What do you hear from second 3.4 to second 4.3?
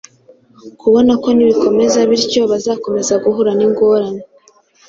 n’ingorane.